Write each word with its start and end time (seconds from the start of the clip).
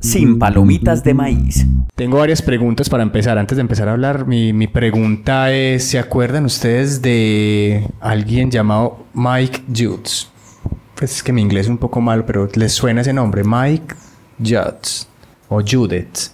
sin 0.00 0.38
palomitas 0.38 1.02
de 1.04 1.14
maíz. 1.14 1.66
Tengo 1.94 2.18
varias 2.18 2.42
preguntas 2.42 2.88
para 2.88 3.02
empezar. 3.02 3.38
Antes 3.38 3.56
de 3.56 3.62
empezar 3.62 3.88
a 3.88 3.92
hablar, 3.92 4.26
mi, 4.26 4.52
mi 4.52 4.66
pregunta 4.66 5.52
es, 5.52 5.84
¿se 5.84 5.98
acuerdan 5.98 6.44
ustedes 6.44 7.02
de 7.02 7.86
alguien 8.00 8.50
llamado 8.50 9.04
Mike 9.14 9.62
Judds? 9.74 10.30
Pues 10.96 11.12
es 11.16 11.22
que 11.22 11.32
mi 11.32 11.42
inglés 11.42 11.66
es 11.66 11.70
un 11.70 11.78
poco 11.78 12.00
malo, 12.00 12.24
pero 12.26 12.48
les 12.54 12.72
suena 12.72 13.00
ese 13.02 13.12
nombre, 13.12 13.42
Mike 13.44 13.94
Judds 14.38 15.08
o 15.48 15.60
Judith. 15.60 16.30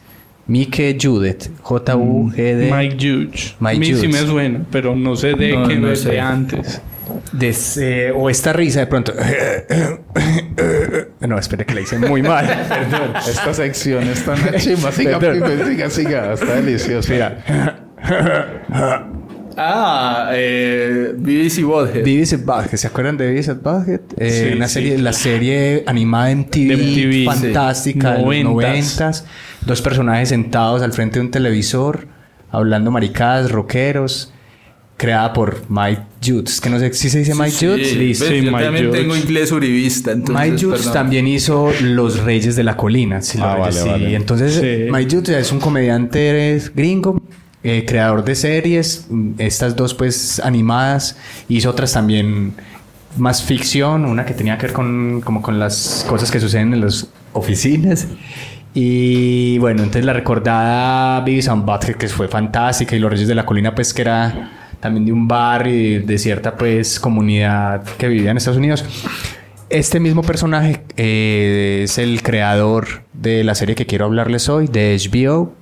Mike 0.46 0.98
Judith, 1.00 1.48
J-U-G-D. 1.62 2.72
Mike 2.74 2.96
Judge. 2.96 3.54
Mike 3.60 3.76
a 3.76 3.78
mí 3.78 3.86
sí 3.86 3.92
Judge. 3.94 4.08
me 4.08 4.18
suena, 4.26 4.60
pero 4.72 4.96
no 4.96 5.14
sé 5.14 5.34
de 5.34 5.52
No, 5.56 5.68
qué 5.68 5.76
no 5.76 5.88
de 5.88 5.96
sé. 5.96 6.18
antes. 6.18 6.82
Des- 7.32 7.76
eh, 7.78 8.12
o 8.14 8.28
esta 8.30 8.52
risa 8.52 8.80
de 8.80 8.86
pronto. 8.86 9.12
no, 11.20 11.38
espere 11.38 11.64
que 11.66 11.74
la 11.74 11.80
hice 11.82 11.98
muy 11.98 12.22
mal. 12.22 12.46
Perdón. 12.68 13.12
Esta 13.28 13.52
sección 13.54 14.04
está 14.08 14.32
una 14.32 14.52
chimba. 14.58 14.92
Siga, 14.92 15.18
Perdón. 15.18 15.50
pibe, 15.50 15.64
siga, 15.66 15.90
siga. 15.90 16.32
Está 16.34 16.54
delicioso. 16.54 17.12
Mira, 17.12 17.44
Ah, 19.56 20.30
eh. 20.32 21.12
Beavis 21.16 21.62
Butthead, 21.62 22.74
¿se 22.76 22.86
acuerdan 22.86 23.16
de 23.16 23.26
Beavis 23.26 23.48
and 23.48 23.62
Butthead? 23.62 24.00
Eh, 24.16 24.30
Sí, 24.30 24.56
una 24.56 24.68
sí. 24.68 24.74
serie, 24.74 24.98
la 24.98 25.12
serie 25.12 25.82
animada 25.86 26.30
MTV, 26.30 26.76
MTV, 26.76 27.12
sí. 27.12 27.24
fantástica, 27.26 28.12
de 28.14 28.22
los 28.22 28.44
noventas. 28.44 29.26
Dos 29.66 29.82
personajes 29.82 30.30
sentados 30.30 30.82
al 30.82 30.92
frente 30.92 31.18
de 31.18 31.26
un 31.26 31.30
televisor, 31.30 32.06
hablando 32.50 32.90
maricadas, 32.90 33.50
rockeros, 33.50 34.32
creada 35.00 35.32
por 35.32 35.62
Mike 35.70 36.02
Judds. 36.22 36.60
Que 36.60 36.68
no 36.68 36.78
sé 36.78 36.92
si 36.92 37.08
se 37.08 37.20
dice 37.20 37.34
Mike 37.34 37.50
Sí, 37.52 37.66
Judds. 37.66 37.96
Listo. 37.96 38.24
ves, 38.26 38.34
Sí, 38.34 38.44
yo 38.44 38.52
Mike 38.52 38.64
también 38.64 38.90
tengo 38.90 39.16
inglés 39.16 39.50
uribista, 39.50 40.12
entonces, 40.12 40.50
Mike 40.52 40.66
perdón. 40.66 40.92
también 40.92 41.26
hizo 41.26 41.72
Los 41.80 42.20
Reyes 42.20 42.54
de 42.54 42.64
la 42.64 42.76
Colina. 42.76 43.22
Sí, 43.22 43.38
Los 43.38 43.46
Ah, 43.46 43.54
vale, 43.56 43.72
sí. 43.80 43.88
vale. 43.88 44.14
Entonces, 44.14 44.54
Sí. 44.56 44.90
Mike 44.92 45.16
Judds 45.16 45.28
es 45.30 45.52
un 45.52 45.58
comediante 45.60 46.62
gringo, 46.74 47.22
eh, 47.64 47.84
creador 47.88 48.22
de 48.24 48.34
series. 48.34 49.06
Estas 49.38 49.74
dos, 49.74 49.94
pues, 49.94 50.38
animadas. 50.44 51.16
Hizo 51.48 51.70
otras 51.70 51.94
también 51.94 52.52
más 53.16 53.42
ficción. 53.42 54.04
Una 54.04 54.26
que 54.26 54.34
tenía 54.34 54.58
que 54.58 54.66
ver 54.66 54.74
con, 54.74 55.22
como 55.24 55.40
con 55.40 55.58
las 55.58 56.04
cosas 56.06 56.30
que 56.30 56.40
suceden 56.40 56.74
en 56.74 56.82
las 56.82 57.08
oficinas. 57.32 58.06
Y 58.74 59.58
bueno, 59.58 59.80
entonces 59.82 60.04
la 60.04 60.12
recordada 60.12 61.20
Beavis 61.22 61.48
and 61.48 61.64
Butthead, 61.64 61.96
que 61.96 62.06
fue 62.08 62.28
fantástica. 62.28 62.94
Y 62.94 62.98
Los 62.98 63.10
Reyes 63.10 63.26
de 63.28 63.34
la 63.34 63.46
Colina, 63.46 63.74
pues, 63.74 63.92
que 63.94 64.02
era 64.02 64.59
también 64.80 65.04
de 65.04 65.12
un 65.12 65.28
barrio 65.28 65.74
y 65.74 65.98
de 65.98 66.18
cierta, 66.18 66.56
pues, 66.56 66.98
comunidad 66.98 67.84
que 67.98 68.08
vivía 68.08 68.30
en 68.30 68.38
Estados 68.38 68.58
Unidos. 68.58 68.84
Este 69.68 70.00
mismo 70.00 70.22
personaje 70.22 70.82
eh, 70.96 71.82
es 71.84 71.98
el 71.98 72.22
creador 72.22 73.04
de 73.12 73.44
la 73.44 73.54
serie 73.54 73.76
que 73.76 73.86
quiero 73.86 74.06
hablarles 74.06 74.48
hoy, 74.48 74.66
de 74.66 74.96
HBO. 74.98 75.54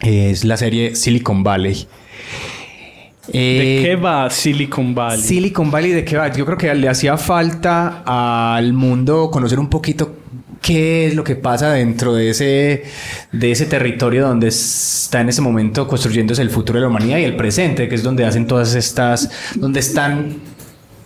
Es 0.00 0.44
la 0.44 0.56
serie 0.56 0.96
Silicon 0.96 1.44
Valley. 1.44 1.86
¿De 3.28 3.80
Eh, 3.80 3.82
qué 3.84 3.96
va 3.96 4.30
Silicon 4.30 4.94
Valley? 4.94 5.20
Silicon 5.20 5.70
Valley, 5.70 5.92
¿de 5.92 6.04
qué 6.04 6.16
va? 6.16 6.32
Yo 6.32 6.46
creo 6.46 6.56
que 6.56 6.74
le 6.74 6.88
hacía 6.88 7.16
falta 7.16 8.02
al 8.06 8.72
mundo 8.72 9.30
conocer 9.30 9.60
un 9.60 9.68
poquito 9.68 10.16
qué 10.68 11.06
es 11.06 11.14
lo 11.14 11.24
que 11.24 11.34
pasa 11.34 11.72
dentro 11.72 12.12
de 12.14 12.28
ese, 12.28 12.82
de 13.32 13.50
ese 13.50 13.64
territorio 13.64 14.28
donde 14.28 14.48
está 14.48 15.22
en 15.22 15.30
ese 15.30 15.40
momento 15.40 15.88
construyéndose 15.88 16.42
el 16.42 16.50
futuro 16.50 16.78
de 16.78 16.82
la 16.82 16.88
humanidad 16.88 17.16
y 17.16 17.24
el 17.24 17.36
presente, 17.36 17.88
que 17.88 17.94
es 17.94 18.02
donde 18.02 18.26
hacen 18.26 18.46
todas 18.46 18.74
estas, 18.74 19.30
donde 19.54 19.80
están, 19.80 20.36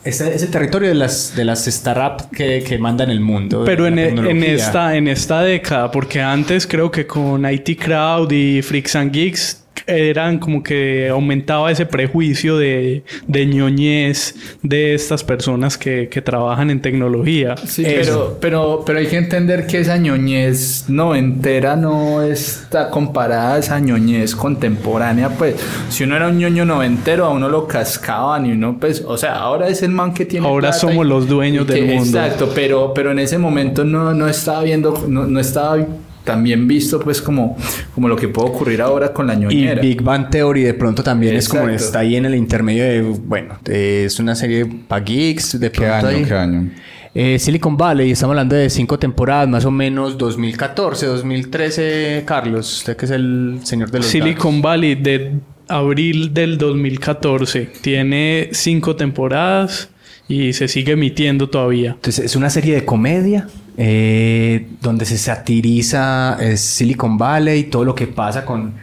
ese, 0.03 0.35
ese 0.35 0.49
territorio 0.49 0.89
de 0.89 0.97
las, 0.97 1.37
de 1.37 1.45
las 1.45 1.65
startups 1.67 2.27
que, 2.37 2.65
que 2.67 2.77
mandan 2.77 3.09
el 3.11 3.21
mundo. 3.21 3.63
Pero 3.65 3.87
en, 3.87 4.01
e- 4.01 4.09
en 4.09 4.43
esta, 4.43 4.97
en 4.97 5.07
esta 5.07 5.43
década, 5.43 5.93
porque 5.93 6.21
antes 6.21 6.67
creo 6.67 6.91
que 6.91 7.07
con 7.07 7.49
IT 7.49 7.81
Crowd 7.81 8.33
y 8.33 8.63
Freaks 8.63 8.97
and 8.97 9.13
Geeks 9.13 9.62
eran 9.87 10.39
como 10.39 10.63
que 10.63 11.09
aumentaba 11.09 11.71
ese 11.71 11.87
prejuicio 11.87 12.57
de, 12.57 13.03
de 13.27 13.47
ñoñez 13.47 14.35
de 14.63 14.95
estas 14.95 15.25
personas 15.25 15.77
que, 15.79 16.09
que 16.09 16.23
trabajan 16.23 16.71
en 16.71 16.81
tecnología. 16.81 17.55
Sí, 17.67 17.85
Eso. 17.85 18.39
pero, 18.41 18.41
pero, 18.41 18.83
pero 18.87 18.99
hay 18.99 19.07
que 19.07 19.17
entender 19.17 19.67
que 19.67 19.81
esa 19.81 19.97
ñoñez 19.97 20.85
noventera 20.89 21.77
no 21.77 22.23
está 22.23 22.91
comparada 22.91 23.55
a 23.55 23.59
esa 23.59 23.79
ñoñez 23.81 24.35
contemporánea. 24.35 25.29
Pues, 25.31 25.57
si 25.89 26.05
uno 26.05 26.17
era 26.17 26.29
un 26.29 26.39
ñoño 26.39 26.65
noventero, 26.65 27.25
a 27.27 27.31
uno 27.31 27.49
lo 27.49 27.67
cascaban 27.67 28.47
y 28.47 28.53
uno, 28.53 28.77
pues, 28.79 29.03
o 29.07 29.17
sea, 29.17 29.35
ahora 29.37 29.69
es 29.69 29.83
el 29.83 29.91
man 29.91 30.15
que 30.15 30.25
tiene. 30.25 30.47
Ahora 30.47 30.69
plata 30.69 30.79
somos 30.79 31.05
y- 31.07 31.09
los 31.09 31.29
dueños 31.29 31.65
y 31.65 31.67
que- 31.69 31.73
del 31.75 31.87
mundo. 31.97 32.19
Exacto, 32.19 32.51
pero, 32.55 32.93
pero 32.95 33.11
en 33.13 33.19
ese 33.19 33.39
momento 33.39 33.85
no, 33.85 34.15
no 34.15 34.29
estaba 34.29 34.63
viendo, 34.63 35.05
no, 35.09 35.27
no 35.27 35.41
estaba 35.41 35.79
también 36.25 36.67
visto, 36.69 37.01
pues, 37.01 37.21
como, 37.23 37.57
como 37.95 38.09
lo 38.09 38.17
que 38.17 38.29
puede 38.29 38.49
ocurrir 38.49 38.81
ahora 38.83 39.13
con 39.13 39.27
la 39.27 39.35
Y 39.35 39.39
ñoñera. 39.39 39.81
Big 39.83 40.03
Bang 40.03 40.31
Theory 40.31 40.63
de 40.63 40.75
pronto 40.75 41.03
también 41.03 41.37
es 41.37 41.49
como 41.49 41.69
está 41.69 42.01
ahí 42.01 42.17
en 42.17 42.27
el 42.27 42.35
intermedio 42.35 42.85
de, 42.85 43.01
bueno, 43.03 43.59
de- 43.65 44.05
es 44.05 44.19
una 44.21 44.35
serie 44.35 44.67
para 44.89 45.05
geeks, 45.05 45.59
de 45.59 45.71
pronto 45.71 46.07
ahí. 46.07 46.25
año? 46.31 46.71
Eh, 47.15 47.39
Silicon 47.39 47.77
Valley, 47.77 48.11
estamos 48.13 48.33
hablando 48.33 48.57
de 48.57 48.71
cinco 48.71 48.99
temporadas, 48.99 49.47
más 49.49 49.65
o 49.67 49.71
menos 49.71 50.17
2014, 50.17 51.05
2013, 51.07 52.23
Carlos, 52.25 52.79
usted 52.79 52.97
que 52.97 53.05
es 53.05 53.11
el 53.11 53.61
señor 53.65 53.91
de 53.91 53.99
los 53.99 54.07
Silicon 54.07 54.63
Valley 54.63 54.95
de 54.95 55.33
abril 55.69 56.33
del 56.33 56.57
2014 56.59 57.69
tiene 57.83 58.49
cinco 58.53 58.97
temporadas 58.97 59.91
y 60.29 60.53
se 60.55 60.69
sigue 60.69 60.93
emitiendo 60.93 61.49
todavía. 61.51 61.91
Entonces 61.91 62.25
es 62.25 62.37
una 62.37 62.49
serie 62.49 62.75
de 62.77 62.85
comedia 62.87 63.47
eh, 63.77 64.69
donde 64.81 65.05
se 65.05 65.17
satiriza 65.19 66.37
eh, 66.41 66.57
Silicon 66.57 67.17
Valley 67.17 67.61
y 67.61 67.65
todo 67.65 67.85
lo 67.85 67.95
que 67.95 68.07
pasa 68.07 68.45
con, 68.45 68.75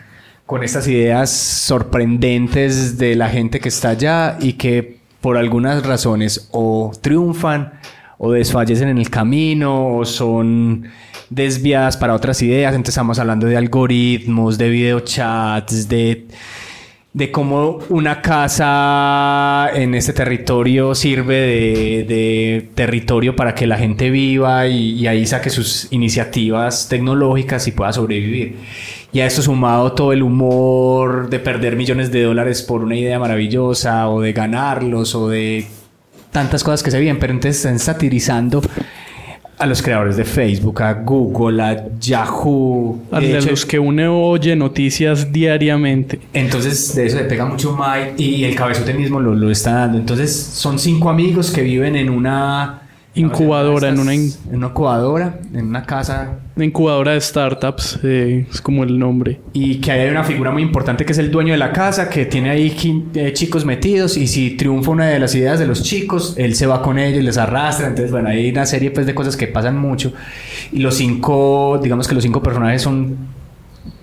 con 0.46 0.64
estas 0.64 0.88
ideas 0.88 1.30
sorprendentes 1.30 2.98
de 2.98 3.16
la 3.16 3.30
gente 3.30 3.60
que 3.60 3.70
está 3.70 3.90
allá 3.90 4.38
y 4.40 4.54
que 4.54 5.00
por 5.22 5.38
algunas 5.38 5.86
razones 5.86 6.50
o 6.52 6.92
triunfan 7.02 7.74
o 8.18 8.32
desfallecen 8.32 8.90
en 8.90 8.98
el 8.98 9.10
camino 9.10 9.98
o 9.98 10.06
son 10.06 10.86
desviadas 11.30 11.98
para 11.98 12.14
otras 12.14 12.42
ideas. 12.42 12.74
Entonces 12.74 12.94
estamos 12.94 13.20
hablando 13.20 13.48
de 13.48 13.58
algoritmos, 13.58 14.58
de 14.58 14.70
videochats, 14.70 15.88
de 15.88 16.28
de 17.14 17.32
cómo 17.32 17.80
una 17.90 18.22
casa 18.22 19.70
en 19.74 19.96
este 19.96 20.14
territorio 20.14 20.94
sirve 20.94 22.06
de, 22.08 22.70
territorio 22.76 23.36
para 23.36 23.56
que 23.56 23.66
la 23.66 23.78
gente 23.78 24.12
viva 24.12 24.68
y, 24.68 25.08
ahí 25.08 25.26
saque 25.26 25.50
sus 25.50 25.88
iniciativas 25.92 26.88
tecnológicas 26.88 27.68
y 27.68 27.72
pueda 27.72 27.92
sobrevivir. 27.94 28.58
Y 29.12 29.22
a 29.22 29.26
esto 29.26 29.42
sumado 29.42 29.94
todo 29.94 30.14
el 30.14 30.22
humor 30.22 31.30
de 31.30 31.40
perder 31.40 31.76
millones 31.76 32.12
de 32.12 32.24
dólares 32.24 32.62
por 32.62 32.84
una 32.84 32.96
idea 32.96 33.18
maravillosa 33.18 34.08
o 34.08 34.22
de 34.22 34.34
ganarlos 34.34 35.16
o 35.16 35.30
de 35.30 35.66
tantas 36.32 36.64
cosas 36.64 36.84
que 36.84 36.92
se 36.92 37.00
vienen, 37.00 37.20
pero 37.20 37.34
entonces 37.34 37.58
están 37.58 37.80
satirizando 37.80 38.62
a 39.60 39.66
los 39.66 39.82
creadores 39.82 40.16
de 40.16 40.24
Facebook, 40.24 40.82
a 40.82 40.94
Google, 40.94 41.62
a 41.62 41.86
Yahoo. 42.00 42.98
A 43.12 43.20
De 43.20 43.38
hecho, 43.38 43.50
los 43.50 43.66
que 43.66 43.78
uno 43.78 44.18
oye 44.18 44.56
noticias 44.56 45.32
diariamente. 45.32 46.20
entonces, 46.34 46.96
de 46.96 47.06
eso 47.06 47.18
le 47.18 47.26
pega 47.26 47.46
mucho 47.46 47.78
Mike 47.78 48.14
y 48.18 48.46
el 48.46 48.56
cabezote 48.56 48.94
mismo 48.94 49.20
lo, 49.20 49.36
lo 49.36 49.52
está 49.52 49.74
dando. 49.74 49.98
Entonces, 49.98 50.34
son 50.34 50.80
cinco 50.80 51.10
amigos 51.10 51.52
que 51.52 51.62
viven 51.62 51.98
en 51.98 52.10
una 52.10 52.84
Incubadora, 53.16 53.90
en 53.90 54.00
una 54.00 54.14
in- 54.14 54.32
una 54.52 54.68
incubadora, 54.68 55.40
en 55.54 55.66
una 55.68 55.84
casa 55.84 56.40
Una 56.56 56.66
incubadora 56.66 57.14
de 57.14 57.22
startups, 57.22 58.00
eh, 58.04 58.46
es 58.52 58.62
como 58.62 58.84
el 58.84 59.00
nombre. 59.00 59.40
y 59.52 59.76
que 59.82 59.92
hay 59.92 60.10
una 60.10 60.24
figura 60.24 60.52
muy 60.52 60.62
importante 60.62 61.06
que 61.06 61.12
es 61.14 61.18
el 61.18 61.32
dueño 61.32 61.52
de 61.54 61.58
la 61.58 61.74
casa, 61.74 62.08
que 62.10 62.26
tiene 62.28 62.52
ahí 62.52 62.76
eh, 63.16 63.34
chicos 63.34 63.66
metidos 63.66 64.16
y 64.16 64.28
si 64.28 64.52
triunfa 64.52 64.92
una 64.92 65.08
de 65.08 65.20
las 65.20 65.34
ideas 65.36 65.58
de 65.60 65.66
los 65.66 65.82
chicos, 65.84 66.36
él 66.38 66.54
se 66.56 66.68
va 66.68 66.82
con 66.84 67.00
ellos, 67.00 67.24
les 67.24 67.38
arrastra. 67.38 67.88
Entonces, 67.88 68.12
bueno, 68.12 68.30
hay 68.30 68.52
una 68.52 68.66
serie 68.68 68.92
pues 68.92 69.06
de 69.08 69.16
cosas 69.16 69.36
que 69.36 69.48
pasan 69.48 69.78
mucho 69.78 70.14
y 70.72 70.80
los 70.80 70.96
cinco, 70.96 71.80
digamos 71.82 72.08
que 72.08 72.14
los 72.14 72.24
cinco 72.24 72.44
personajes 72.44 72.82
son 72.84 73.18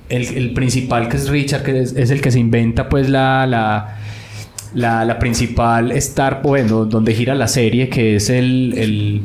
el, 0.09 0.27
el 0.37 0.53
principal 0.53 1.09
que 1.09 1.17
es 1.17 1.29
Richard, 1.29 1.63
que 1.63 1.81
es, 1.81 1.95
es 1.97 2.11
el 2.11 2.21
que 2.21 2.31
se 2.33 2.39
inventa 2.41 2.89
pues 2.89 3.09
la, 3.09 3.47
la, 3.47 3.99
la, 4.77 5.07
la 5.07 5.19
principal 5.19 5.91
star, 5.93 6.43
bueno, 6.43 6.85
donde 6.85 7.15
gira 7.15 7.35
la 7.35 7.49
serie, 7.49 7.89
que 7.89 8.17
es 8.17 8.29
el, 8.29 8.75
el 8.77 9.23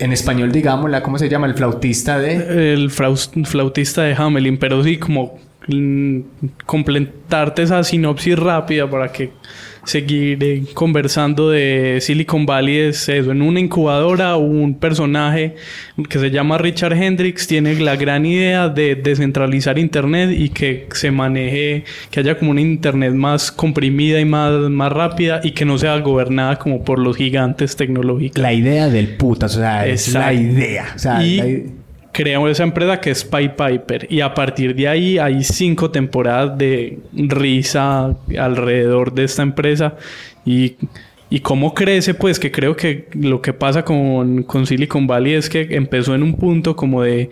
en 0.00 0.12
español 0.12 0.50
digamos, 0.50 0.90
la, 0.90 1.04
¿cómo 1.04 1.18
se 1.18 1.28
llama? 1.28 1.46
El 1.46 1.54
flautista 1.54 2.18
de... 2.18 2.72
El 2.74 2.90
flautista 2.90 4.02
de 4.02 4.14
Hamelin, 4.14 4.58
pero 4.58 4.82
sí, 4.82 4.96
como 4.96 5.38
mm, 5.68 6.18
completarte 6.66 7.62
esa 7.62 7.84
sinopsis 7.84 8.36
rápida 8.36 8.90
para 8.90 9.12
que 9.12 9.30
seguir 9.88 10.38
eh, 10.44 10.62
conversando 10.74 11.48
de 11.50 11.98
Silicon 12.02 12.44
Valley 12.44 12.76
es 12.76 13.08
eso. 13.08 13.32
En 13.32 13.40
una 13.42 13.58
incubadora, 13.58 14.36
un 14.36 14.74
personaje 14.74 15.54
que 16.08 16.18
se 16.18 16.30
llama 16.30 16.58
Richard 16.58 16.92
Hendricks 16.92 17.46
tiene 17.46 17.74
la 17.80 17.96
gran 17.96 18.26
idea 18.26 18.68
de 18.68 18.96
descentralizar 18.96 19.78
Internet 19.78 20.30
y 20.36 20.50
que 20.50 20.86
se 20.92 21.10
maneje, 21.10 21.84
que 22.10 22.20
haya 22.20 22.36
como 22.38 22.50
una 22.50 22.60
Internet 22.60 23.14
más 23.14 23.50
comprimida 23.50 24.20
y 24.20 24.24
más, 24.26 24.52
más 24.70 24.92
rápida 24.92 25.40
y 25.42 25.52
que 25.52 25.64
no 25.64 25.78
sea 25.78 25.98
gobernada 26.00 26.58
como 26.58 26.84
por 26.84 26.98
los 26.98 27.16
gigantes 27.16 27.74
tecnológicos. 27.76 28.38
La 28.42 28.52
idea 28.52 28.88
del 28.88 29.16
putas, 29.16 29.56
o 29.56 29.60
sea, 29.60 29.86
es 29.86 30.12
la 30.12 30.32
idea. 30.34 30.92
O 30.94 30.98
sea, 30.98 31.24
y 31.24 31.36
la 31.38 31.46
i- 31.48 31.66
crea 32.18 32.44
esa 32.50 32.64
empresa 32.64 33.00
que 33.00 33.12
es 33.12 33.24
Pie 33.24 33.50
Piper. 33.50 34.08
Y 34.10 34.22
a 34.22 34.34
partir 34.34 34.74
de 34.74 34.88
ahí 34.88 35.18
hay 35.18 35.44
cinco 35.44 35.92
temporadas 35.92 36.58
de 36.58 36.98
risa 37.12 38.16
alrededor 38.36 39.12
de 39.12 39.22
esta 39.22 39.42
empresa. 39.42 39.94
Y, 40.44 40.74
y 41.30 41.38
cómo 41.38 41.74
crece 41.74 42.14
pues 42.14 42.40
que 42.40 42.50
creo 42.50 42.74
que 42.74 43.06
lo 43.12 43.40
que 43.40 43.52
pasa 43.52 43.84
con, 43.84 44.42
con 44.42 44.66
Silicon 44.66 45.06
Valley 45.06 45.34
es 45.34 45.48
que 45.48 45.68
empezó 45.70 46.16
en 46.16 46.24
un 46.24 46.34
punto 46.34 46.74
como 46.74 47.02
de 47.02 47.30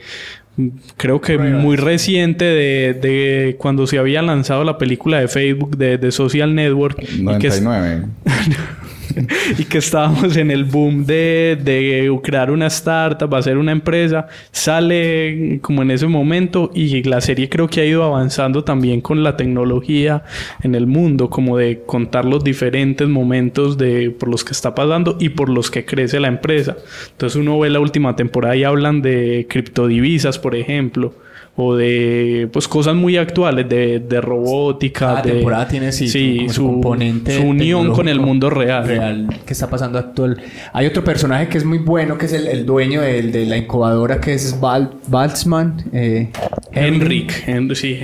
creo 0.96 1.20
que 1.20 1.36
muy 1.36 1.76
reciente 1.76 2.44
de, 2.44 2.94
de, 2.94 3.56
cuando 3.58 3.88
se 3.88 3.98
había 3.98 4.22
lanzado 4.22 4.62
la 4.62 4.78
película 4.78 5.18
de 5.18 5.26
Facebook 5.26 5.76
de, 5.76 5.98
de 5.98 6.12
Social 6.12 6.54
Network 6.54 7.02
99 7.18 8.04
y 8.24 8.50
que, 8.50 8.56
y 9.58 9.64
que 9.64 9.78
estábamos 9.78 10.36
en 10.36 10.50
el 10.50 10.64
boom 10.64 11.06
de, 11.06 11.58
de 11.62 12.10
crear 12.22 12.50
una 12.50 12.66
startup, 12.66 13.34
hacer 13.34 13.56
una 13.58 13.72
empresa, 13.72 14.26
sale 14.50 15.58
como 15.62 15.82
en 15.82 15.90
ese 15.90 16.06
momento 16.06 16.70
y 16.74 17.02
la 17.04 17.20
serie 17.20 17.48
creo 17.48 17.68
que 17.68 17.80
ha 17.80 17.84
ido 17.84 18.04
avanzando 18.04 18.64
también 18.64 19.00
con 19.00 19.22
la 19.22 19.36
tecnología 19.36 20.24
en 20.62 20.74
el 20.74 20.86
mundo, 20.86 21.30
como 21.30 21.56
de 21.56 21.82
contar 21.86 22.24
los 22.24 22.44
diferentes 22.44 23.08
momentos 23.08 23.78
de 23.78 24.10
por 24.10 24.28
los 24.28 24.44
que 24.44 24.52
está 24.52 24.74
pasando 24.74 25.16
y 25.20 25.30
por 25.30 25.48
los 25.48 25.70
que 25.70 25.84
crece 25.84 26.20
la 26.20 26.28
empresa. 26.28 26.76
Entonces 27.12 27.40
uno 27.40 27.58
ve 27.58 27.70
la 27.70 27.80
última 27.80 28.16
temporada 28.16 28.56
y 28.56 28.64
hablan 28.64 29.02
de 29.02 29.46
criptodivisas, 29.48 30.38
por 30.38 30.54
ejemplo 30.54 31.14
o 31.58 31.74
de 31.74 32.48
pues 32.52 32.68
cosas 32.68 32.94
muy 32.94 33.16
actuales 33.16 33.66
de, 33.68 33.98
de 34.00 34.20
robótica 34.20 35.22
de 35.22 35.32
temporada 35.32 35.66
tiene 35.66 35.90
sí, 35.90 36.46
su, 36.50 36.66
componente 36.66 37.38
su 37.38 37.46
unión 37.46 37.92
con 37.92 38.08
el 38.08 38.20
mundo 38.20 38.50
real 38.50 38.86
real 38.86 39.28
que 39.46 39.52
está 39.54 39.68
pasando 39.70 39.98
actual. 39.98 40.38
Hay 40.72 40.86
otro 40.86 41.02
personaje 41.02 41.48
que 41.48 41.56
es 41.58 41.64
muy 41.64 41.78
bueno, 41.78 42.18
que 42.18 42.26
es 42.26 42.32
el, 42.34 42.46
el 42.46 42.66
dueño 42.66 43.00
del- 43.00 43.32
de, 43.32 43.46
la 43.46 43.56
incubadora, 43.56 44.20
que 44.20 44.34
es 44.34 44.60
Val, 44.60 44.90
Baltzman. 45.08 45.84
eh, 45.92 46.30
Henrik 46.72 47.46
Hen- 47.48 47.74
sí 47.74 47.98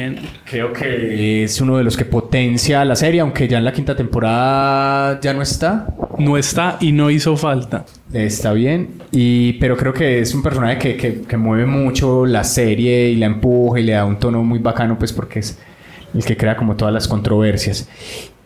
Creo 0.49 0.72
que 0.72 1.44
es 1.44 1.60
uno 1.60 1.76
de 1.76 1.84
los 1.84 1.96
que 1.96 2.04
potencia 2.06 2.84
la 2.84 2.96
serie, 2.96 3.20
aunque 3.20 3.49
ya 3.49 3.58
en 3.58 3.64
la 3.64 3.72
quinta 3.72 3.94
temporada 3.94 5.20
ya 5.20 5.34
no 5.34 5.43
está. 5.43 5.87
No 6.19 6.37
está 6.37 6.79
y 6.81 6.93
no 6.93 7.11
hizo 7.11 7.37
falta 7.37 7.85
Está 8.12 8.53
bien, 8.53 9.03
y, 9.11 9.55
pero 9.55 9.76
creo 9.76 9.94
que 9.94 10.20
es 10.20 10.35
un 10.35 10.43
personaje 10.43 10.79
que, 10.79 10.97
que, 10.97 11.23
que 11.23 11.37
mueve 11.38 11.64
mucho 11.64 12.26
la 12.26 12.44
serie 12.44 13.09
y 13.11 13.17
la 13.17 13.26
empuja 13.26 13.81
y 13.81 13.85
le 13.85 13.93
da 13.93 14.05
un 14.05 14.19
tono 14.19 14.43
muy 14.44 14.59
bacano, 14.59 14.99
pues 14.99 15.14
porque 15.14 15.38
es 15.38 15.59
el 16.12 16.23
que 16.23 16.37
crea 16.37 16.56
como 16.56 16.76
todas 16.76 16.93
las 16.93 17.09
controversias. 17.09 17.88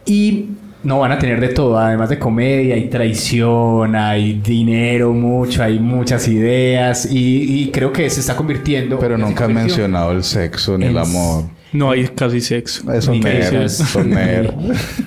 Y 0.05 0.51
no 0.85 1.01
van 1.01 1.11
a 1.11 1.19
tener 1.19 1.41
de 1.41 1.49
todo, 1.49 1.77
además 1.79 2.09
de 2.11 2.19
comedia, 2.19 2.77
hay 2.77 2.89
traición, 2.89 3.97
hay 3.97 4.35
dinero 4.35 5.13
mucho, 5.13 5.65
hay 5.65 5.81
muchas 5.81 6.29
ideas 6.29 7.11
y, 7.11 7.63
y 7.63 7.71
creo 7.73 7.93
que 7.93 8.09
se 8.09 8.21
está 8.21 8.37
convirtiendo... 8.37 8.99
Pero 9.01 9.19
nunca 9.19 9.47
convirtió 9.47 9.65
mencionado 9.65 10.13
el 10.13 10.23
sexo 10.23 10.79
ni 10.79 10.87
el 10.87 10.99
amor. 10.99 11.45
No 11.73 11.91
hay 11.91 12.07
casi 12.09 12.41
sexo 12.41 12.91
Eso 12.93 13.11
Ni 13.13 13.21
nerd. 13.21 14.55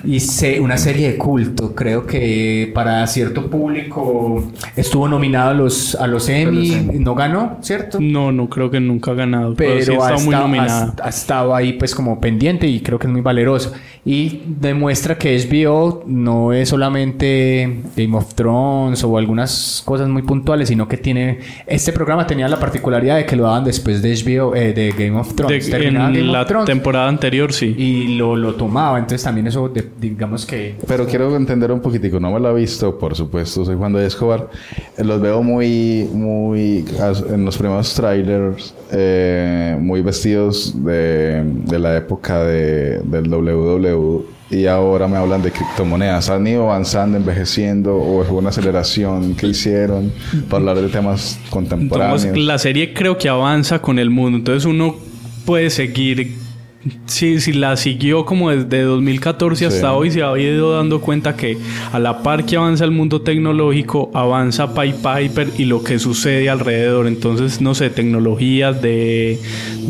Y 0.04 0.20
se- 0.20 0.60
una 0.60 0.76
serie 0.76 1.12
de 1.12 1.16
culto. 1.18 1.74
Creo 1.74 2.06
que 2.06 2.70
para 2.74 3.06
cierto 3.06 3.48
público 3.50 4.50
estuvo 4.76 5.08
nominado 5.08 5.50
a 5.50 5.54
los, 5.54 5.94
a 5.94 6.06
los 6.06 6.28
Emmy. 6.28 6.88
No 6.98 7.14
ganó, 7.14 7.58
¿cierto? 7.62 7.98
no 8.00 8.30
no 8.32 8.48
creo 8.48 8.70
que 8.70 8.80
nunca 8.80 9.10
ha 9.12 9.14
ganado 9.14 9.54
pero, 9.54 9.72
Pero 9.74 9.84
sí 9.84 9.92
ha, 9.92 9.94
está 9.94 10.24
muy 10.24 10.34
estado, 10.34 10.42
nominada 10.48 10.94
ha- 11.02 11.06
ha 11.06 11.08
estado 11.08 11.54
ahí 11.54 11.72
pues 11.74 11.94
como 11.94 12.20
pendiente 12.20 12.66
y 12.66 12.80
creo 12.80 12.98
que 12.98 13.06
es 13.06 13.12
muy 13.12 13.20
valeroso. 13.22 13.72
Y 14.04 14.42
demuestra 14.46 15.18
que 15.18 15.36
HBO 15.38 16.04
no 16.06 16.52
es 16.52 16.68
solamente 16.68 17.80
Game 17.96 18.16
of 18.16 18.34
Thrones 18.34 19.02
o 19.04 19.16
algunas 19.18 19.82
cosas 19.84 20.08
muy 20.08 20.22
puntuales, 20.22 20.68
sino 20.68 20.88
que 20.88 20.96
tiene... 20.96 21.38
Este 21.66 21.92
programa 21.92 22.26
tenía 22.26 22.48
la 22.48 22.58
particularidad 22.58 23.16
de 23.16 23.26
que 23.26 23.36
lo 23.36 23.44
daban 23.44 23.64
después 23.64 24.00
de 24.02 24.14
HBO, 24.14 24.54
eh, 24.54 24.72
de 24.72 24.90
Game 24.96 25.18
of 25.18 25.34
Thrones. 25.34 25.70
De- 25.70 25.86
en 25.88 25.94
Game 25.94 26.22
la 26.22 26.42
of 26.42 26.48
Thrones 26.50 26.66
temporada 26.66 27.08
anterior 27.08 27.52
sí 27.52 27.74
y 27.78 28.16
lo, 28.16 28.36
lo 28.36 28.54
tomaba. 28.54 28.98
Entonces 28.98 29.22
también 29.24 29.46
eso, 29.46 29.68
de- 29.68 29.88
digamos 30.00 30.44
que... 30.44 30.74
Pero 30.86 31.06
quiero 31.06 31.34
entender 31.36 31.70
un 31.70 31.80
poquitico, 31.80 32.18
no 32.18 32.30
me 32.32 32.40
lo 32.40 32.50
he 32.56 32.60
visto, 32.60 32.98
por 32.98 33.14
supuesto, 33.14 33.64
soy 33.64 33.76
Juan 33.76 33.92
de 33.92 34.06
Escobar. 34.06 34.50
Los 34.98 35.20
veo 35.20 35.42
muy, 35.42 36.08
muy, 36.12 36.84
en 37.32 37.44
los 37.44 37.56
primeros 37.56 37.94
trailers, 37.94 38.74
eh, 38.92 39.76
muy 39.80 40.02
vestidos 40.02 40.74
de, 40.84 41.42
de 41.44 41.78
la 41.78 41.96
época 41.96 42.42
de, 42.44 42.98
del 43.04 43.30
WW. 43.30 44.22
Y 44.52 44.66
ahora 44.66 45.06
me 45.06 45.16
hablan 45.16 45.42
de 45.42 45.52
criptomonedas. 45.52 46.28
¿Han 46.28 46.44
ido 46.44 46.64
avanzando, 46.64 47.16
envejeciendo 47.16 47.96
o 47.96 48.24
fue 48.24 48.38
una 48.38 48.48
aceleración 48.48 49.36
que 49.36 49.46
hicieron 49.46 50.10
para 50.48 50.58
hablar 50.70 50.82
de 50.84 50.88
temas 50.88 51.38
contemporáneos? 51.50 52.24
Entonces, 52.24 52.44
la 52.46 52.58
serie 52.58 52.92
creo 52.92 53.16
que 53.16 53.28
avanza 53.28 53.80
con 53.80 54.00
el 54.00 54.10
mundo. 54.10 54.38
Entonces 54.38 54.64
uno 54.64 54.96
puede 55.44 55.70
seguir. 55.70 56.39
Si, 57.04 57.40
si 57.40 57.52
la 57.52 57.76
siguió 57.76 58.24
como 58.24 58.48
desde 58.50 58.82
2014 58.82 59.66
hasta 59.66 59.80
Sí. 59.90 59.94
hoy, 59.94 60.10
se 60.10 60.22
ha 60.22 60.38
ido 60.38 60.74
dando 60.76 61.02
cuenta 61.02 61.36
que 61.36 61.58
a 61.92 61.98
la 61.98 62.22
par 62.22 62.46
que 62.46 62.56
avanza 62.56 62.84
el 62.86 62.90
mundo 62.90 63.20
tecnológico, 63.20 64.10
avanza 64.14 64.74
Pied 64.74 64.94
Piper 64.94 65.48
y 65.58 65.66
lo 65.66 65.82
que 65.84 65.98
sucede 65.98 66.48
alrededor. 66.48 67.06
Entonces, 67.06 67.60
no 67.60 67.74
sé, 67.74 67.90
tecnologías 67.90 68.80
de, 68.80 69.38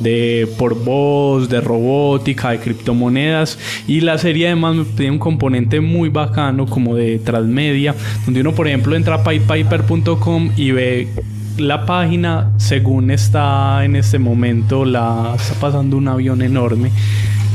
de 0.02 0.48
por 0.58 0.74
voz, 0.82 1.48
de 1.48 1.60
robótica, 1.60 2.50
de 2.50 2.58
criptomonedas. 2.58 3.56
Y 3.86 4.00
la 4.00 4.18
serie 4.18 4.48
además 4.48 4.76
tiene 4.96 5.12
un 5.12 5.18
componente 5.20 5.80
muy 5.80 6.08
bacano 6.08 6.66
como 6.66 6.96
de 6.96 7.18
transmedia, 7.20 7.94
donde 8.24 8.40
uno, 8.40 8.52
por 8.52 8.66
ejemplo, 8.66 8.96
entra 8.96 9.14
a 9.14 9.22
piedpiper.com 9.22 10.50
y 10.56 10.72
ve 10.72 11.08
la 11.58 11.84
página 11.86 12.52
según 12.56 13.10
está 13.10 13.84
en 13.84 13.96
este 13.96 14.18
momento 14.18 14.84
la 14.84 15.34
está 15.36 15.54
pasando 15.54 15.96
un 15.96 16.08
avión 16.08 16.42
enorme. 16.42 16.90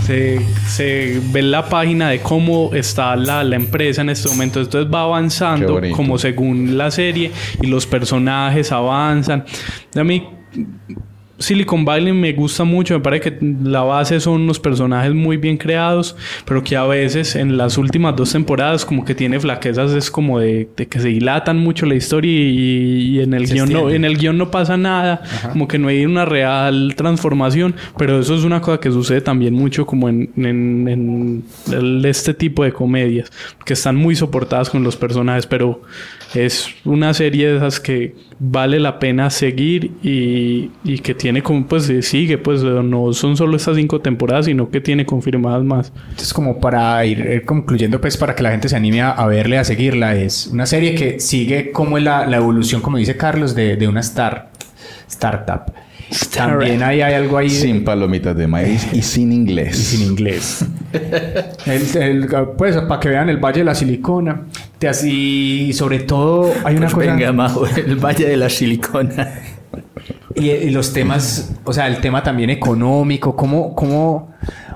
Se, 0.06 0.40
se 0.68 1.20
ve 1.32 1.42
la 1.42 1.68
página 1.68 2.10
de 2.10 2.20
cómo 2.20 2.72
está 2.74 3.16
la, 3.16 3.44
la 3.44 3.56
empresa 3.56 4.02
en 4.02 4.10
este 4.10 4.30
momento. 4.30 4.60
Entonces 4.60 4.94
va 4.94 5.02
avanzando 5.02 5.82
como 5.96 6.18
según 6.20 6.78
la 6.78 6.92
serie 6.92 7.32
y 7.62 7.68
los 7.68 7.88
personajes 7.88 8.72
avanzan. 8.72 9.46
A 9.96 10.04
mí 10.04 10.28
Silicon 11.38 11.84
Valley 11.84 12.14
me 12.14 12.32
gusta 12.34 12.64
mucho, 12.64 12.94
me 12.94 13.00
parece 13.02 13.34
que 13.34 13.54
la 13.64 13.82
base 13.82 14.20
son 14.20 14.42
unos 14.42 14.60
personajes 14.60 15.14
muy 15.14 15.38
bien 15.38 15.58
creados, 15.58 16.16
pero 16.46 16.64
que 16.64 16.76
a 16.78 16.84
veces 16.86 17.36
en 17.36 17.58
las 17.58 17.78
últimas 17.78 18.16
dos 18.16 18.32
temporadas 18.32 18.86
como 18.86 19.04
que 19.04 19.14
tiene 19.16 19.40
flaquezas, 19.40 19.92
es 19.92 20.10
como 20.10 20.40
de, 20.40 20.70
de 20.78 20.88
que 20.88 21.00
se 21.00 21.10
dilatan 21.10 21.58
mucho 21.58 21.86
la 21.86 21.96
historia 21.96 22.32
y, 22.32 23.18
y 23.18 23.20
en 23.20 23.34
el 23.34 23.44
guion 23.54 23.70
no, 23.74 23.90
en 23.96 24.06
el 24.06 24.18
guion 24.18 24.38
no 24.38 24.50
pasa 24.50 24.78
nada, 24.78 25.22
como 25.52 25.68
que 25.68 25.78
no 25.78 25.90
hay 25.90 26.06
una 26.06 26.24
real 26.26 26.94
transformación, 26.96 27.76
pero 27.98 28.20
eso 28.20 28.34
es 28.36 28.44
una 28.44 28.62
cosa 28.62 28.80
que 28.80 28.90
sucede 28.92 29.22
también 29.22 29.54
mucho 29.54 29.86
como 29.86 30.08
en, 30.10 30.30
en- 30.38 30.88
en 30.88 31.44
el- 31.72 32.06
este 32.06 32.34
tipo 32.34 32.64
de 32.64 32.72
comedias, 32.72 33.32
que 33.66 33.74
están 33.74 33.96
muy 33.98 34.16
soportadas 34.16 34.70
con 34.70 34.84
los 34.84 34.96
personajes, 34.96 35.46
pero 35.48 35.82
es 36.34 36.68
una 36.86 37.14
serie 37.14 37.48
de 37.50 37.58
esas 37.58 37.80
que 37.80 38.16
vale 38.38 38.80
la 38.82 39.00
pena 39.00 39.30
seguir 39.30 39.92
y, 40.04 40.70
y 40.84 41.00
que 41.00 41.14
tiene 41.16 41.42
como 41.42 41.66
pues 41.68 41.90
eh, 41.90 42.02
sigue 42.02 42.38
pues 42.38 42.62
eh, 42.64 42.82
no 42.84 43.14
son 43.14 43.38
solo 43.38 43.56
estas 43.56 43.78
cinco 43.78 44.02
temporadas 44.02 44.46
sino 44.46 44.70
que 44.70 44.82
tiene 44.82 45.06
confirmadas 45.06 45.64
más 45.64 45.94
Entonces, 46.10 46.34
como 46.34 46.60
para 46.60 47.06
ir 47.06 47.22
eh, 47.22 47.42
concluyendo, 47.46 48.02
pues 48.02 48.18
para 48.18 48.36
que 48.36 48.44
la 48.44 48.52
gente 48.52 48.68
se 48.68 48.76
anime 48.76 49.02
a, 49.02 49.12
a 49.12 49.26
verle, 49.28 49.58
a 49.58 49.64
seguirla, 49.64 50.16
es 50.16 50.48
una 50.48 50.66
serie 50.66 50.96
que 50.96 51.20
sigue 51.22 51.72
como 51.72 51.98
la, 51.98 52.26
la 52.26 52.38
evolución, 52.38 52.82
como 52.82 52.98
dice 52.98 53.16
Carlos, 53.16 53.56
de, 53.56 53.78
de 53.78 53.88
una 53.88 54.02
star, 54.02 54.50
startup. 55.08 55.72
También 56.36 56.84
hay, 56.84 57.02
hay 57.02 57.14
algo 57.16 57.38
ahí 57.38 57.48
de- 57.48 57.56
Sin 57.56 57.84
palomitas 57.84 58.36
de 58.38 58.46
maíz 58.48 58.88
y 58.94 59.02
sin 59.02 59.32
inglés. 59.32 59.80
y 59.80 59.98
sin 59.98 60.08
inglés. 60.08 60.66
El- 61.66 61.98
el- 62.04 62.28
pues 62.58 62.76
para 62.78 63.00
que 63.00 63.10
vean 63.10 63.30
el 63.30 63.38
Valle 63.38 63.60
de 63.60 63.66
la 63.66 63.76
Silicona. 63.76 64.42
Te 64.86 64.90
así, 64.90 65.68
y 65.70 65.74
sobre 65.74 66.00
todo 66.00 66.52
hay 66.64 66.76
una 66.76 66.88
Pues 66.88 66.94
cosa... 67.06 67.16
venga, 67.16 67.32
Majo, 67.34 67.66
el 67.68 67.96
Valle 67.98 68.28
de 68.28 68.38
la 68.38 68.50
Silicona. 68.50 69.34
Y, 70.38 70.50
y 70.52 70.70
los 70.72 70.92
temas, 70.92 71.56
o 71.64 71.72
sea, 71.72 71.88
el 71.88 72.02
tema 72.02 72.22
también 72.22 72.50
económico, 72.50 73.38
cómo, 73.38 73.74
cómo, 73.74 74.34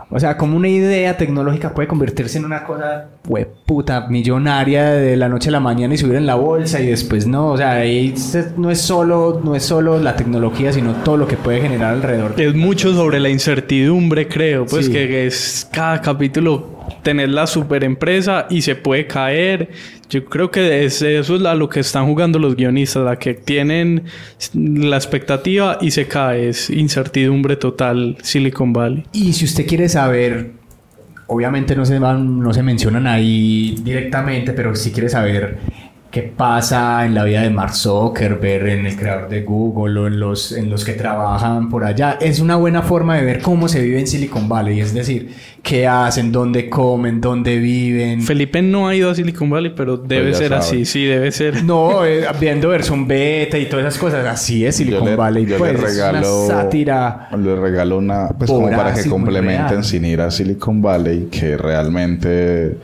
o 0.09 0.17
sea, 0.17 0.37
cómo 0.37 0.55
una 0.55 0.69
idea 0.69 1.17
tecnológica 1.17 1.73
puede 1.73 1.85
convertirse 1.89 2.37
en 2.37 2.45
una 2.45 2.63
cosa, 2.63 3.09
pues, 3.23 3.45
puta, 3.65 4.07
millonaria 4.07 4.85
de 4.91 5.17
la 5.17 5.27
noche 5.27 5.49
a 5.49 5.51
la 5.51 5.59
mañana 5.59 5.93
y 5.93 5.97
subir 5.97 6.15
en 6.15 6.25
la 6.25 6.35
bolsa 6.35 6.79
y 6.79 6.85
después 6.87 7.27
no, 7.27 7.49
o 7.49 7.57
sea, 7.57 7.73
ahí 7.73 8.15
se- 8.15 8.53
no 8.55 8.71
es 8.71 8.79
solo, 8.79 9.41
no 9.43 9.53
es 9.53 9.63
solo 9.63 9.99
la 9.99 10.15
tecnología, 10.15 10.71
sino 10.71 10.93
todo 11.03 11.17
lo 11.17 11.27
que 11.27 11.35
puede 11.35 11.59
generar 11.59 11.93
alrededor. 11.95 12.35
es 12.39 12.55
mucho 12.55 12.93
sobre 12.93 13.19
la 13.19 13.27
incertidumbre 13.27 14.29
creo 14.29 14.65
pues 14.65 14.85
Sí. 14.85 14.93
que 14.93 15.27
es 15.27 15.67
cada 15.73 15.99
capítulo 16.01 16.79
tener 17.03 17.29
la 17.29 17.47
super 17.47 17.83
empresa 17.83 18.47
y 18.49 18.61
se 18.61 18.75
puede 18.77 19.07
caer 19.07 19.69
yo 20.09 20.25
creo 20.25 20.49
que 20.49 20.85
es, 20.85 21.01
eso 21.01 21.35
es 21.35 21.45
a 21.45 21.53
lo 21.53 21.69
que 21.69 21.79
están 21.79 22.07
jugando 22.07 22.39
los 22.39 22.55
guionistas 22.55 23.03
la 23.03 23.17
que 23.17 23.35
tienen 23.35 24.05
la 24.53 24.97
expectativa 24.97 25.77
y 25.81 25.91
se 25.91 26.07
cae 26.07 26.49
es 26.49 26.69
incertidumbre 26.69 27.55
total 27.55 28.17
Silicon 28.23 28.73
Valley. 28.73 29.05
Y 29.13 29.33
si 29.33 29.45
usted 29.45 29.67
quiere 29.67 29.87
saber, 29.87 30.51
obviamente 31.27 31.75
no 31.75 31.85
se 31.85 31.99
van, 31.99 32.39
no 32.39 32.53
se 32.53 32.63
mencionan 32.63 33.05
ahí 33.05 33.75
directamente, 33.83 34.53
pero 34.53 34.75
si 34.75 34.91
quiere 34.91 35.09
saber 35.09 35.59
qué 36.11 36.23
pasa 36.23 37.05
en 37.05 37.13
la 37.13 37.23
vida 37.23 37.41
de 37.41 37.51
Mark 37.51 37.75
Zuckerberg, 37.75 38.67
en 38.67 38.85
el 38.87 38.95
creador 38.95 39.29
de 39.29 39.43
Google 39.43 39.99
o 39.99 40.07
en 40.07 40.19
los, 40.19 40.51
en 40.51 40.69
los 40.69 40.83
que 40.83 40.93
trabajan 40.93 41.69
por 41.69 41.83
allá. 41.83 42.17
Es 42.19 42.39
una 42.39 42.55
buena 42.55 42.81
forma 42.81 43.15
de 43.17 43.23
ver 43.23 43.41
cómo 43.41 43.67
se 43.67 43.81
vive 43.81 43.99
en 43.99 44.07
Silicon 44.07 44.49
Valley, 44.49 44.79
es 44.79 44.93
decir, 44.93 45.35
qué 45.61 45.87
hacen, 45.87 46.31
dónde 46.31 46.67
comen, 46.69 47.21
dónde 47.21 47.57
viven. 47.57 48.23
Felipe 48.23 48.61
no 48.61 48.87
ha 48.87 48.95
ido 48.95 49.11
a 49.11 49.15
Silicon 49.15 49.49
Valley, 49.49 49.73
pero 49.75 49.97
debe 49.97 50.31
ya 50.31 50.37
ser 50.37 50.49
sabe. 50.49 50.59
así, 50.61 50.85
sí, 50.85 51.05
debe 51.05 51.31
ser. 51.31 51.63
No, 51.63 52.03
eh, 52.05 52.25
viendo 52.39 52.69
versión 52.69 53.07
beta 53.07 53.59
y 53.59 53.67
todas 53.67 53.85
esas 53.85 53.99
cosas, 53.99 54.25
así 54.25 54.65
es 54.65 54.77
Silicon 54.77 55.05
yo 55.05 55.09
le, 55.11 55.15
Valley. 55.15 55.45
yo 55.45 55.57
pues, 55.57 55.73
le 55.73 55.77
es 55.77 55.83
regalo 55.83 56.45
una 56.45 56.55
sátira. 56.55 57.29
le 57.37 57.55
regalo 57.55 57.97
una 57.97 58.29
pues 58.29 58.49
como 58.49 58.69
para 58.69 58.93
que 58.93 59.07
complementen 59.07 59.83
sin 59.83 60.05
ir 60.05 60.21
a 60.21 60.31
Silicon 60.31 60.81
Valley 60.81 61.27
que 61.29 61.55
realmente 61.55 62.77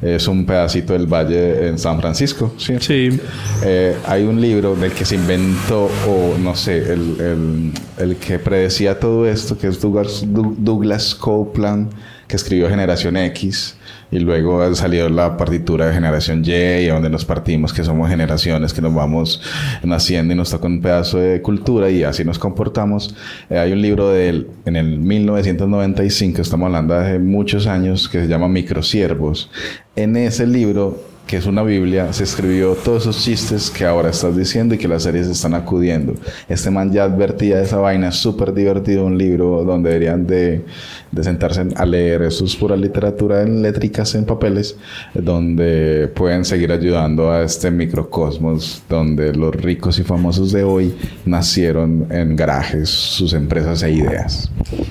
es 0.00 0.26
un 0.28 0.46
pedacito 0.46 0.94
del 0.94 1.06
valle 1.06 1.68
en 1.68 1.78
San 1.78 2.00
Francisco 2.00 2.54
¿sí? 2.56 2.69
Sí. 2.78 3.18
Eh, 3.64 3.96
hay 4.06 4.22
un 4.24 4.40
libro 4.40 4.76
del 4.76 4.92
que 4.92 5.04
se 5.04 5.16
inventó 5.16 5.90
o 6.08 6.36
no 6.38 6.54
sé 6.54 6.92
el, 6.92 7.16
el- 7.20 7.72
el 7.98 8.16
que 8.16 8.38
predecía 8.38 8.98
todo 8.98 9.26
esto 9.26 9.58
que 9.58 9.66
es 9.68 9.80
Douglas, 9.80 10.24
Douglas 10.26 11.14
Copeland 11.14 11.90
que 12.26 12.36
escribió 12.36 12.68
Generación 12.68 13.16
X 13.16 13.76
y 14.12 14.20
luego 14.20 14.62
ha 14.62 14.72
salido 14.74 15.08
la 15.08 15.36
partitura 15.36 15.86
de 15.86 15.92
Generación 15.94 16.42
Y, 16.44 16.86
donde 16.86 17.10
nos 17.10 17.24
partimos, 17.24 17.72
que 17.72 17.82
somos 17.84 18.08
generaciones 18.08 18.72
que 18.72 18.80
nos 18.80 18.94
vamos 18.94 19.40
naciendo 19.82 20.32
y 20.32 20.36
nos 20.36 20.50
toca 20.50 20.66
un 20.68 20.80
pedazo 20.80 21.18
de 21.18 21.42
cultura 21.42 21.90
y 21.90 22.02
así 22.04 22.24
nos 22.24 22.38
comportamos. 22.38 23.14
Eh, 23.50 23.58
hay 23.58 23.72
un 23.72 23.82
libro 23.82 24.08
de 24.10 24.28
él 24.28 24.46
en 24.64 24.76
el 24.76 24.98
1995, 24.98 26.42
estamos 26.42 26.66
hablando 26.66 26.94
de 26.94 27.00
hace 27.00 27.18
muchos 27.18 27.66
años, 27.66 28.08
que 28.08 28.20
se 28.22 28.28
llama 28.28 28.48
Microsiervos. 28.48 29.50
En 29.96 30.16
ese 30.16 30.46
libro 30.46 31.02
que 31.30 31.36
es 31.36 31.46
una 31.46 31.62
Biblia, 31.62 32.12
se 32.12 32.24
escribió 32.24 32.72
todos 32.74 33.02
esos 33.02 33.22
chistes 33.22 33.70
que 33.70 33.84
ahora 33.86 34.10
estás 34.10 34.36
diciendo 34.36 34.74
y 34.74 34.78
que 34.78 34.88
las 34.88 35.04
series 35.04 35.28
están 35.28 35.54
acudiendo. 35.54 36.14
Este 36.48 36.72
man 36.72 36.90
ya 36.92 37.04
advertía 37.04 37.58
de 37.58 37.62
esa 37.62 37.76
vaina, 37.76 38.08
es 38.08 38.16
súper 38.16 38.52
divertido, 38.52 39.06
un 39.06 39.16
libro 39.16 39.62
donde 39.62 39.90
deberían 39.90 40.26
de, 40.26 40.64
de 41.12 41.22
sentarse 41.22 41.64
a 41.76 41.86
leer, 41.86 42.22
eso 42.22 42.44
es 42.44 42.56
pura 42.56 42.74
literatura 42.74 43.42
en 43.42 43.62
létricas, 43.62 44.12
en 44.16 44.24
papeles, 44.24 44.76
donde 45.14 46.10
pueden 46.16 46.44
seguir 46.44 46.72
ayudando 46.72 47.30
a 47.30 47.44
este 47.44 47.70
microcosmos, 47.70 48.82
donde 48.88 49.32
los 49.32 49.54
ricos 49.54 50.00
y 50.00 50.02
famosos 50.02 50.50
de 50.50 50.64
hoy 50.64 50.96
nacieron 51.26 52.08
en 52.10 52.34
garajes, 52.34 52.88
sus 52.90 53.34
empresas 53.34 53.84
e 53.84 53.92
ideas. 53.92 54.50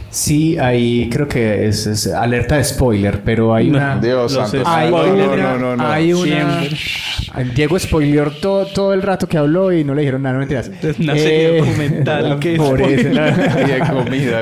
Sí, 0.10 0.58
ahí 0.58 1.10
creo 1.12 1.27
que 1.27 1.67
es, 1.67 1.86
es 1.86 2.08
alerta 2.08 2.55
de 2.55 2.63
spoiler, 2.63 3.24
pero 3.25 3.53
hay 3.53 3.69
una... 3.72 3.98
Dios 4.00 4.31
santo. 4.31 4.63
Hay 4.65 4.89
no, 4.89 5.05
no, 5.05 5.36
no, 5.36 5.58
no, 5.60 5.75
no. 5.75 5.86
hay 5.86 6.13
una- 6.13 6.29
Siempre. 6.30 7.54
Diego 7.56 7.80
spoileó 7.80 8.32
todo, 8.32 8.66
todo 8.66 8.94
el 8.94 9.02
rato 9.02 9.28
que 9.28 9.38
habló 9.38 9.72
y 9.72 9.84
no 9.84 9.94
le 9.94 10.02
dijeron 10.02 10.24
nada, 10.24 10.34
no 10.34 10.40
mentiras. 10.40 10.70
Es 10.82 11.00
una 11.00 11.14
serie 11.14 11.60
documental 11.60 12.40
que 12.40 12.56
por 12.56 12.82
eso, 12.82 13.10
comida. 13.94 14.42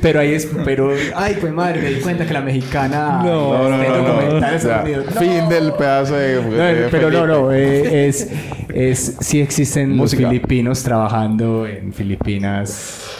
pero 0.00 0.20
ahí 0.20 0.34
es, 0.34 0.48
pero, 0.64 0.92
ay, 1.14 1.36
pues 1.40 1.52
madre, 1.52 1.80
me 1.82 1.90
di 1.90 2.00
cuenta 2.00 2.26
que 2.26 2.32
la 2.32 2.40
mexicana. 2.40 3.22
No, 3.24 3.82
este 3.82 4.68
no, 4.68 5.02
no. 5.02 5.20
Fin 5.20 5.48
del 5.48 5.72
pedazo 5.72 6.16
de. 6.16 6.88
Pero 6.90 7.10
no, 7.10 7.26
no, 7.26 7.52
eh, 7.52 8.08
es, 8.08 8.28
es, 8.72 9.16
sí 9.20 9.40
existen 9.40 9.96
Música. 9.96 10.22
los 10.22 10.30
filipinos 10.30 10.82
trabajando 10.82 11.66
en 11.66 11.92
Filipinas. 11.92 13.19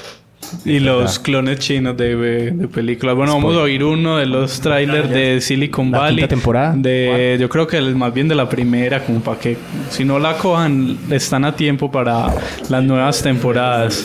Y 0.64 0.80
los 0.80 1.18
clones 1.18 1.58
chinos 1.58 1.96
de, 1.96 2.16
de 2.52 2.68
películas. 2.68 3.14
Bueno, 3.16 3.34
vamos 3.34 3.56
a 3.56 3.60
oír 3.60 3.84
uno 3.84 4.16
de 4.16 4.26
los 4.26 4.60
trailers 4.60 5.08
de 5.10 5.40
Silicon 5.40 5.90
La 5.90 5.98
Valley. 5.98 6.16
quinta 6.16 6.28
temporada. 6.28 6.74
De, 6.76 7.36
yo 7.40 7.48
creo 7.48 7.66
que 7.66 7.76
el- 7.78 7.94
más 7.96 8.12
bien 8.12 8.28
de 8.28 8.34
la 8.34 8.48
primera, 8.48 9.04
como 9.04 9.20
para 9.20 9.38
que 9.38 9.56
si 9.90 10.04
no 10.04 10.18
la 10.18 10.36
cojan, 10.36 10.98
están 11.10 11.44
a 11.44 11.54
tiempo 11.54 11.90
para 11.90 12.26
las 12.68 12.82
nuevas 12.82 13.22
temporadas. 13.22 14.04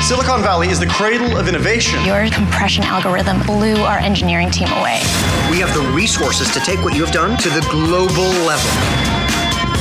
Silicon 0.00 0.40
Valley 0.42 0.68
is 0.70 0.78
the 0.78 0.86
cradle 0.86 1.36
of 1.36 1.48
innovation. 1.48 1.98
Your 2.06 2.28
compression 2.32 2.84
algorithm 2.84 3.40
blew 3.44 3.82
our 3.84 3.98
engineering 3.98 4.50
team 4.50 4.68
away. 4.78 5.00
We 5.50 5.58
have 5.60 5.72
the 5.74 5.84
resources 5.96 6.48
to 6.52 6.60
take 6.60 6.80
what 6.84 6.94
you 6.94 7.04
have 7.04 7.12
done 7.12 7.36
to 7.38 7.48
the 7.50 7.60
global 7.72 8.28
level. 8.46 8.70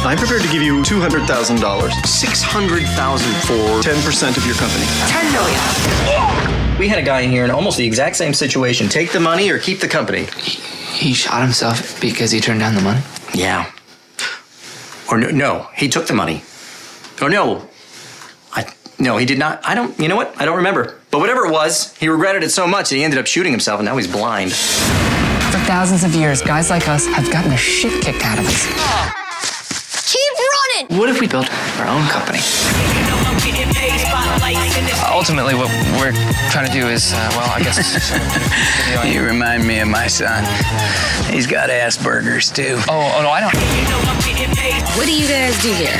I'm 0.05 0.17
prepared 0.19 0.43
to 0.43 0.47
give 0.49 0.61
you 0.61 0.83
$200,000, 0.83 2.05
600,000 2.05 3.33
for 3.41 3.53
10% 3.81 4.37
of 4.37 4.45
your 4.45 4.55
company. 4.55 4.85
10 5.07 5.31
million. 5.33 6.77
We 6.77 6.87
had 6.87 6.99
a 6.99 7.01
guy 7.01 7.21
in 7.21 7.31
here 7.31 7.43
in 7.43 7.49
almost 7.49 7.79
the 7.79 7.87
exact 7.87 8.15
same 8.15 8.33
situation. 8.35 8.87
Take 8.87 9.11
the 9.11 9.19
money 9.19 9.49
or 9.49 9.57
keep 9.57 9.79
the 9.79 9.87
company. 9.87 10.27
He 10.93 11.13
shot 11.13 11.41
himself 11.41 11.99
because 11.99 12.29
he 12.29 12.39
turned 12.39 12.59
down 12.59 12.75
the 12.75 12.81
money. 12.81 13.01
Yeah. 13.33 13.71
Or 15.09 15.17
no, 15.17 15.31
no, 15.31 15.69
he 15.73 15.89
took 15.89 16.05
the 16.05 16.13
money. 16.13 16.43
Or 17.19 17.29
no. 17.29 17.67
I 18.53 18.71
no, 18.99 19.17
he 19.17 19.25
did 19.25 19.39
not. 19.39 19.65
I 19.65 19.73
don't 19.73 19.97
you 19.99 20.07
know 20.07 20.15
what? 20.15 20.39
I 20.39 20.45
don't 20.45 20.57
remember. 20.57 20.99
But 21.09 21.19
whatever 21.19 21.45
it 21.45 21.51
was, 21.51 21.95
he 21.97 22.09
regretted 22.09 22.43
it 22.43 22.51
so 22.51 22.67
much 22.67 22.89
that 22.89 22.95
he 22.95 23.03
ended 23.03 23.19
up 23.19 23.25
shooting 23.25 23.51
himself 23.51 23.79
and 23.79 23.85
now 23.87 23.97
he's 23.97 24.07
blind. 24.07 24.51
For 24.51 25.59
thousands 25.65 26.03
of 26.03 26.13
years, 26.13 26.41
guys 26.41 26.69
like 26.69 26.87
us 26.87 27.07
have 27.07 27.31
gotten 27.31 27.49
the 27.49 27.57
shit 27.57 28.03
kicked 28.03 28.23
out 28.23 28.37
of 28.37 28.45
us. 28.45 29.14
Keep 30.95 30.99
running! 30.99 30.99
What 30.99 31.09
if 31.09 31.19
we 31.19 31.27
built 31.27 31.49
our 31.79 31.87
own 31.87 32.07
company? 32.07 32.39
Ultimately, 35.11 35.55
what 35.55 35.69
we're 35.99 36.11
trying 36.51 36.67
to 36.67 36.71
do 36.71 36.87
is, 36.87 37.13
uh, 37.13 37.31
well, 37.35 37.49
I 37.51 37.61
guess. 37.61 38.11
You 39.05 39.23
remind 39.23 39.67
me 39.67 39.79
of 39.79 39.87
my 39.87 40.07
son. 40.07 40.43
He's 41.31 41.47
got 41.47 41.69
Asperger's 41.69 42.51
too. 42.51 42.77
oh, 42.89 43.13
oh, 43.17 43.21
no, 43.21 43.29
I 43.29 43.39
don't. 43.39 43.53
What 44.97 45.05
do 45.05 45.13
you 45.13 45.27
guys 45.27 45.61
do 45.61 45.73
here? 45.73 45.97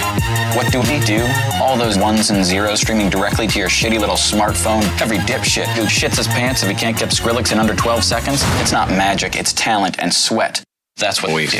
What 0.55 0.71
do 0.71 0.79
we 0.81 0.99
do? 1.05 1.25
All 1.61 1.77
those 1.77 1.97
ones 1.97 2.29
and 2.29 2.43
zeros 2.43 2.81
streaming 2.81 3.09
directly 3.09 3.47
to 3.47 3.59
your 3.59 3.69
shitty 3.69 3.99
little 3.99 4.15
smartphone. 4.15 4.83
Every 5.01 5.17
dipshit 5.19 5.67
who 5.67 5.83
shits 5.83 6.17
his 6.17 6.27
pants 6.27 6.63
if 6.63 6.69
he 6.69 6.75
can't 6.75 6.97
get 6.97 7.09
Skrillex 7.09 7.51
in 7.51 7.59
under 7.59 7.75
12 7.75 8.03
seconds. 8.03 8.41
It's 8.61 8.71
not 8.71 8.89
magic, 8.89 9.35
it's 9.35 9.53
talent 9.53 9.97
and 9.99 10.13
sweat. 10.13 10.63
That's 10.97 11.21
what 11.21 11.33
we 11.33 11.47
do. 11.47 11.59